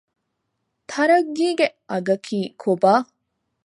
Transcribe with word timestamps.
ތަރައްގީގެ 0.89 1.67
އަގަކީ 1.91 2.39
ކޮބާ؟ 2.61 2.93